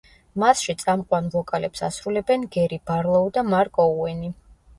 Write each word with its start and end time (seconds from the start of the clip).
მასში 0.43 0.73
წამყვან 0.83 1.27
ვოკალებს 1.35 1.83
ასრულებენ 1.89 2.47
გერი 2.57 2.81
ბარლოუ 2.93 3.29
და 3.37 3.45
მარკ 3.53 3.79
ოუენი. 3.87 4.33